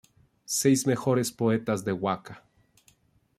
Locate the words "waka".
1.91-2.43